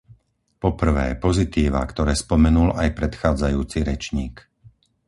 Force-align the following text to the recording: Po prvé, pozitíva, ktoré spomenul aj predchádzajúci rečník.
Po 0.63 0.69
prvé, 0.81 1.07
pozitíva, 1.25 1.81
ktoré 1.91 2.13
spomenul 2.23 2.69
aj 2.81 2.89
predchádzajúci 2.99 3.77
rečník. 3.89 4.35